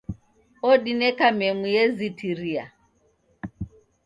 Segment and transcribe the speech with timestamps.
[0.69, 2.65] Odineka memu yezitiria